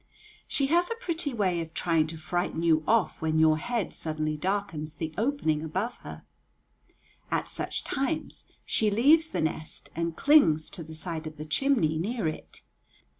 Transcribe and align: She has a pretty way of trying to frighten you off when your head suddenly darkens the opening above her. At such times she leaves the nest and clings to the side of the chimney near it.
She 0.47 0.65
has 0.65 0.89
a 0.89 0.95
pretty 0.99 1.31
way 1.31 1.61
of 1.61 1.75
trying 1.75 2.07
to 2.07 2.17
frighten 2.17 2.63
you 2.63 2.83
off 2.87 3.21
when 3.21 3.37
your 3.37 3.59
head 3.59 3.93
suddenly 3.93 4.35
darkens 4.35 4.95
the 4.95 5.13
opening 5.15 5.61
above 5.63 5.97
her. 5.97 6.23
At 7.29 7.47
such 7.47 7.83
times 7.83 8.45
she 8.65 8.89
leaves 8.89 9.29
the 9.29 9.41
nest 9.43 9.91
and 9.95 10.17
clings 10.17 10.71
to 10.71 10.81
the 10.83 10.95
side 10.95 11.27
of 11.27 11.37
the 11.37 11.45
chimney 11.45 11.99
near 11.99 12.27
it. 12.27 12.63